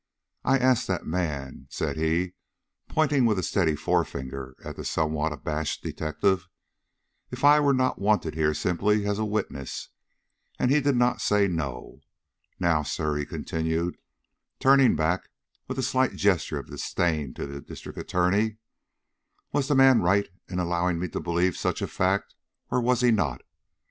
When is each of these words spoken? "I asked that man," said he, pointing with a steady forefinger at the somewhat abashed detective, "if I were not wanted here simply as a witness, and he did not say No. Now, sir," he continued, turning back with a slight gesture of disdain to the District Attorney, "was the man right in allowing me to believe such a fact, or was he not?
"I 0.43 0.57
asked 0.57 0.87
that 0.87 1.05
man," 1.05 1.67
said 1.69 1.95
he, 1.95 2.33
pointing 2.89 3.27
with 3.27 3.37
a 3.37 3.43
steady 3.43 3.75
forefinger 3.75 4.55
at 4.65 4.75
the 4.75 4.83
somewhat 4.83 5.31
abashed 5.31 5.83
detective, 5.83 6.49
"if 7.29 7.43
I 7.45 7.59
were 7.59 7.71
not 7.71 7.99
wanted 8.01 8.33
here 8.33 8.55
simply 8.55 9.05
as 9.05 9.19
a 9.19 9.25
witness, 9.25 9.89
and 10.57 10.71
he 10.71 10.81
did 10.81 10.95
not 10.95 11.21
say 11.21 11.47
No. 11.47 11.99
Now, 12.59 12.81
sir," 12.81 13.15
he 13.15 13.25
continued, 13.27 13.95
turning 14.59 14.95
back 14.95 15.29
with 15.67 15.77
a 15.77 15.83
slight 15.83 16.15
gesture 16.15 16.57
of 16.57 16.65
disdain 16.71 17.35
to 17.35 17.45
the 17.45 17.61
District 17.61 17.99
Attorney, 17.99 18.57
"was 19.53 19.67
the 19.67 19.75
man 19.75 20.01
right 20.01 20.27
in 20.49 20.57
allowing 20.57 20.97
me 20.97 21.09
to 21.09 21.19
believe 21.19 21.55
such 21.55 21.79
a 21.79 21.87
fact, 21.87 22.33
or 22.71 22.81
was 22.81 23.01
he 23.01 23.11
not? 23.11 23.43